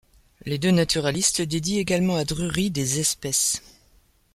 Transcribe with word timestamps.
Les 0.47 0.57
deux 0.57 0.71
naturalistes 0.71 1.43
dédient 1.43 1.77
également 1.79 2.15
à 2.15 2.25
Drury 2.25 2.71
des 2.71 2.99
espèces. 2.99 3.61